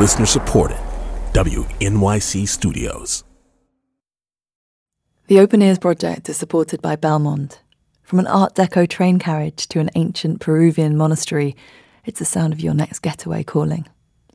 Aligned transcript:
Listener 0.00 0.24
supported. 0.24 0.78
WNYC 1.34 2.48
Studios. 2.48 3.22
The 5.26 5.38
Open 5.38 5.60
Ears 5.60 5.78
project 5.78 6.30
is 6.30 6.38
supported 6.38 6.80
by 6.80 6.96
Belmond. 6.96 7.58
From 8.02 8.18
an 8.18 8.26
Art 8.26 8.54
Deco 8.54 8.88
train 8.88 9.18
carriage 9.18 9.68
to 9.68 9.78
an 9.78 9.90
ancient 9.96 10.40
Peruvian 10.40 10.96
monastery, 10.96 11.54
it's 12.06 12.18
the 12.18 12.24
sound 12.24 12.54
of 12.54 12.60
your 12.60 12.72
next 12.72 13.00
getaway 13.00 13.42
calling. 13.42 13.86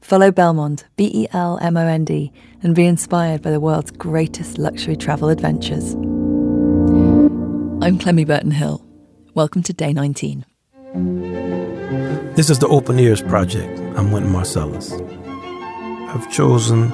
Follow 0.01 0.29
Belmond, 0.29 0.83
B 0.97 1.09
E 1.11 1.27
L 1.33 1.57
M 1.59 1.77
O 1.77 1.87
N 1.87 2.05
D, 2.05 2.31
and 2.61 2.75
be 2.75 2.85
inspired 2.85 3.41
by 3.41 3.49
the 3.49 3.59
world's 3.59 3.89
greatest 3.89 4.59
luxury 4.59 4.95
travel 4.95 5.29
adventures. 5.29 5.95
I'm 7.83 7.97
Clemmy 7.97 8.25
Burton 8.25 8.51
Hill. 8.51 8.85
Welcome 9.33 9.63
to 9.63 9.73
day 9.73 9.93
19. 9.93 10.45
This 12.35 12.51
is 12.51 12.59
the 12.59 12.67
Open 12.67 12.99
Ears 12.99 13.23
Project. 13.23 13.79
I'm 13.97 14.11
Wynton 14.11 14.31
Marsalis. 14.31 15.24
I've 16.15 16.31
chosen 16.31 16.93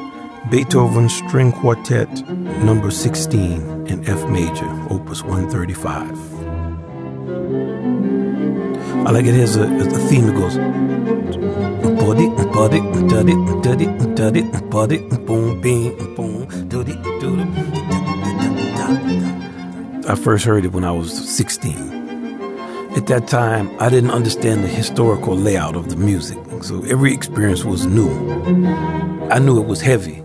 Beethoven's 0.49 1.13
String 1.13 1.51
Quartet 1.51 2.27
number 2.27 2.89
16 2.89 3.85
in 3.85 4.09
F 4.09 4.27
major, 4.27 4.65
opus 4.89 5.21
135. 5.21 6.09
I 9.05 9.11
like 9.11 9.25
it 9.27 9.35
has 9.35 9.57
a, 9.57 9.65
a 9.65 9.99
theme 10.09 10.25
that 10.25 10.35
goes 10.35 10.57
buddy, 12.01 12.29
buddy, 12.29 12.79
duddy, 13.07 13.35
duddy, 13.61 13.85
duddy, 14.15 14.41
buddy, 14.69 14.97
boom, 15.19 15.61
beam, 15.61 16.15
boom, 16.15 16.47
duddy, 16.67 16.95
duddy. 17.21 17.45
I 20.07 20.15
first 20.15 20.45
heard 20.45 20.65
it 20.65 20.71
when 20.71 20.83
I 20.83 20.93
was 20.93 21.13
16. 21.29 21.77
At 22.95 23.05
that 23.05 23.27
time, 23.27 23.69
I 23.79 23.89
didn't 23.89 24.09
understand 24.09 24.63
the 24.63 24.67
historical 24.67 25.37
layout 25.37 25.75
of 25.75 25.89
the 25.89 25.95
music, 25.95 26.39
so 26.63 26.83
every 26.83 27.13
experience 27.13 27.63
was 27.63 27.85
new. 27.85 28.09
I 29.29 29.39
knew 29.39 29.59
it 29.59 29.67
was 29.67 29.81
heavy. 29.81 30.23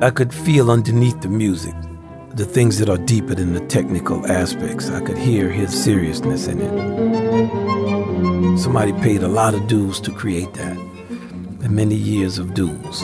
I 0.00 0.10
could 0.10 0.32
feel 0.32 0.70
underneath 0.70 1.20
the 1.20 1.28
music 1.28 1.74
the 2.34 2.44
things 2.44 2.78
that 2.78 2.88
are 2.88 2.96
deeper 2.96 3.34
than 3.34 3.52
the 3.52 3.66
technical 3.66 4.24
aspects. 4.30 4.88
I 4.88 5.00
could 5.00 5.18
hear 5.18 5.50
his 5.50 5.74
seriousness 5.74 6.46
in 6.46 6.60
it. 6.60 6.70
Somebody 8.58 8.92
paid 8.94 9.22
a 9.22 9.28
lot 9.28 9.54
of 9.54 9.66
dues 9.66 10.00
to 10.00 10.12
create 10.12 10.54
that, 10.54 10.76
and 10.76 11.70
many 11.70 11.96
years 11.96 12.38
of 12.38 12.54
dues, 12.54 13.02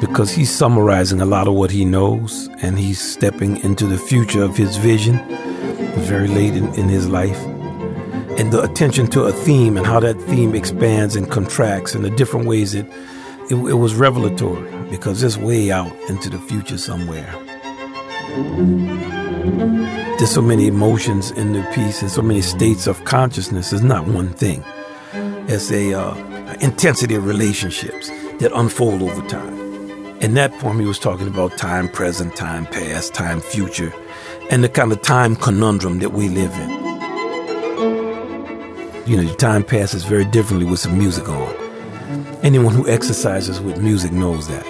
because 0.00 0.30
he's 0.30 0.50
summarizing 0.50 1.20
a 1.20 1.26
lot 1.26 1.48
of 1.48 1.54
what 1.54 1.70
he 1.70 1.84
knows, 1.84 2.48
and 2.62 2.78
he's 2.78 3.00
stepping 3.00 3.58
into 3.58 3.86
the 3.86 3.98
future 3.98 4.42
of 4.42 4.56
his 4.56 4.76
vision 4.78 5.18
very 6.08 6.28
late 6.28 6.54
in, 6.54 6.72
in 6.74 6.88
his 6.88 7.08
life 7.08 7.38
and 8.40 8.54
the 8.54 8.62
attention 8.62 9.06
to 9.06 9.24
a 9.24 9.32
theme 9.32 9.76
and 9.76 9.84
how 9.84 10.00
that 10.00 10.18
theme 10.22 10.54
expands 10.54 11.14
and 11.14 11.30
contracts 11.30 11.94
and 11.94 12.02
the 12.02 12.08
different 12.08 12.46
ways 12.46 12.72
it, 12.72 12.86
it, 13.50 13.54
it 13.54 13.74
was 13.74 13.94
revelatory 13.94 14.66
because 14.88 15.22
it's 15.22 15.36
way 15.36 15.70
out 15.70 15.94
into 16.08 16.30
the 16.30 16.38
future 16.38 16.78
somewhere. 16.78 17.30
There's 20.16 20.30
so 20.30 20.40
many 20.40 20.68
emotions 20.68 21.32
in 21.32 21.52
the 21.52 21.62
piece 21.74 22.00
and 22.00 22.10
so 22.10 22.22
many 22.22 22.40
states 22.40 22.86
of 22.86 23.04
consciousness. 23.04 23.74
It's 23.74 23.82
not 23.82 24.08
one 24.08 24.30
thing. 24.30 24.64
It's 25.46 25.70
a 25.70 25.92
uh, 25.92 26.14
intensity 26.62 27.16
of 27.16 27.26
relationships 27.26 28.08
that 28.38 28.52
unfold 28.54 29.02
over 29.02 29.20
time. 29.28 29.52
In 30.22 30.32
that 30.34 30.50
poem, 30.60 30.80
he 30.80 30.86
was 30.86 30.98
talking 30.98 31.26
about 31.26 31.58
time 31.58 31.90
present, 31.90 32.36
time 32.36 32.64
past, 32.64 33.12
time 33.12 33.42
future, 33.42 33.92
and 34.50 34.64
the 34.64 34.70
kind 34.70 34.92
of 34.92 35.02
time 35.02 35.36
conundrum 35.36 35.98
that 35.98 36.14
we 36.14 36.30
live 36.30 36.54
in 36.54 36.89
you 39.10 39.20
know, 39.20 39.34
time 39.34 39.64
passes 39.64 40.04
very 40.04 40.24
differently 40.24 40.64
with 40.64 40.78
some 40.78 40.96
music 40.96 41.28
on. 41.28 41.52
Anyone 42.44 42.72
who 42.72 42.88
exercises 42.88 43.60
with 43.60 43.82
music 43.82 44.12
knows 44.12 44.46
that. 44.46 44.64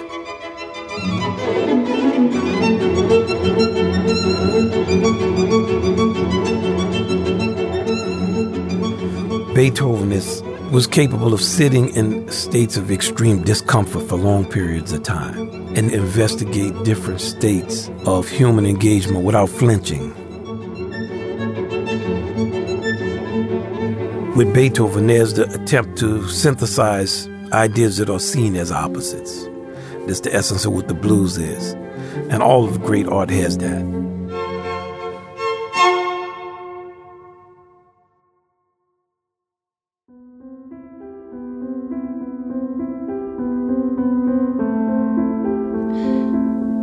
Beethoven 9.53 10.11
is, 10.11 10.41
was 10.71 10.87
capable 10.87 11.35
of 11.35 11.41
sitting 11.41 11.95
in 11.95 12.27
states 12.31 12.77
of 12.77 12.89
extreme 12.89 13.43
discomfort 13.43 14.09
for 14.09 14.15
long 14.15 14.43
periods 14.43 14.91
of 14.91 15.03
time 15.03 15.51
and 15.77 15.91
investigate 15.91 16.73
different 16.83 17.21
states 17.21 17.91
of 18.07 18.27
human 18.27 18.65
engagement 18.65 19.23
without 19.23 19.49
flinching 19.49 20.15
With 24.35 24.53
Beethoven, 24.53 25.07
there's 25.07 25.33
the 25.33 25.43
attempt 25.53 25.97
to 25.99 26.25
synthesize 26.29 27.27
ideas 27.51 27.97
that 27.97 28.09
are 28.09 28.19
seen 28.19 28.55
as 28.55 28.71
opposites. 28.71 29.49
That's 30.07 30.21
the 30.21 30.33
essence 30.33 30.63
of 30.63 30.71
what 30.71 30.87
the 30.87 30.93
blues 30.93 31.37
is. 31.37 31.73
And 32.31 32.41
all 32.41 32.63
of 32.63 32.81
great 32.81 33.07
art 33.07 33.29
has 33.29 33.57
that. 33.57 34.00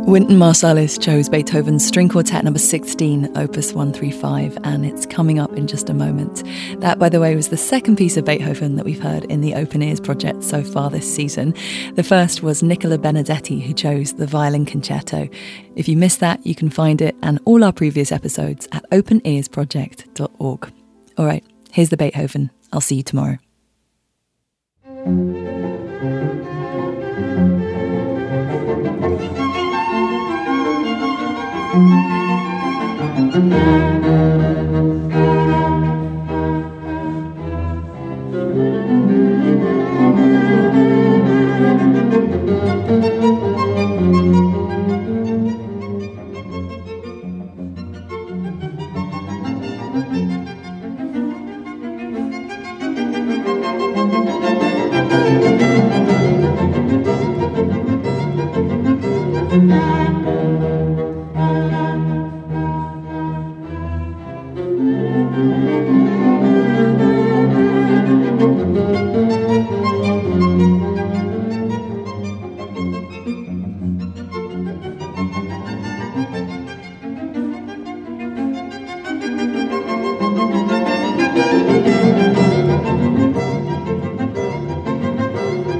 Wynton 0.09 0.37
Marsalis 0.37 0.99
chose 0.99 1.29
Beethoven's 1.29 1.85
String 1.85 2.09
Quartet 2.09 2.43
number 2.43 2.57
16, 2.57 3.37
opus 3.37 3.73
135, 3.73 4.57
and 4.63 4.83
it's 4.83 5.05
coming 5.05 5.37
up 5.37 5.53
in 5.53 5.67
just 5.67 5.87
a 5.87 5.93
moment. 5.93 6.43
That, 6.79 6.97
by 6.97 7.09
the 7.09 7.19
way, 7.19 7.35
was 7.35 7.49
the 7.49 7.57
second 7.57 7.97
piece 7.97 8.17
of 8.17 8.25
Beethoven 8.25 8.75
that 8.77 8.85
we've 8.85 8.99
heard 8.99 9.25
in 9.25 9.41
the 9.41 9.53
Open 9.53 9.83
Ears 9.83 9.99
project 9.99 10.43
so 10.43 10.63
far 10.63 10.89
this 10.89 11.13
season. 11.13 11.53
The 11.93 12.01
first 12.01 12.41
was 12.41 12.63
Nicola 12.63 12.97
Benedetti, 12.97 13.59
who 13.59 13.71
chose 13.71 14.13
the 14.13 14.25
Violin 14.25 14.65
Concerto. 14.65 15.29
If 15.75 15.87
you 15.87 15.95
missed 15.95 16.21
that, 16.21 16.43
you 16.43 16.55
can 16.55 16.71
find 16.71 17.03
it 17.03 17.15
and 17.21 17.39
all 17.45 17.63
our 17.63 17.71
previous 17.71 18.11
episodes 18.11 18.67
at 18.71 18.89
openearsproject.org. 18.89 20.73
All 21.19 21.25
right, 21.27 21.45
here's 21.71 21.89
the 21.89 21.97
Beethoven. 21.97 22.49
I'll 22.73 22.81
see 22.81 22.95
you 22.95 23.03
tomorrow. 23.03 23.37